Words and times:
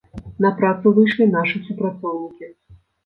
На 0.45 0.49
працу 0.61 0.93
выйшлі 0.95 1.27
нашы 1.35 1.61
супрацоўнікі. 1.67 2.51